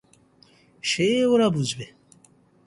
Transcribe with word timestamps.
সে 0.83 1.07
ওরা 1.25 1.47
বুঝবে। 1.49 1.85